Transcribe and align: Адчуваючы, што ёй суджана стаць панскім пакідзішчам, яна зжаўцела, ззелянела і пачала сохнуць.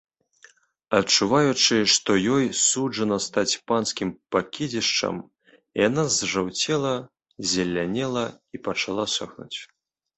Адчуваючы, 0.99 1.75
што 1.95 2.09
ёй 2.37 2.45
суджана 2.63 3.17
стаць 3.27 3.59
панскім 3.73 4.09
пакідзішчам, 4.37 5.23
яна 5.87 6.09
зжаўцела, 6.19 6.95
ззелянела 7.47 8.25
і 8.57 8.69
пачала 8.69 9.03
сохнуць. 9.19 9.59